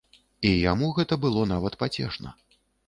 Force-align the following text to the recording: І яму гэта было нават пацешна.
І 0.51 0.53
яму 0.71 0.87
гэта 1.01 1.21
было 1.27 1.47
нават 1.53 1.73
пацешна. 1.85 2.39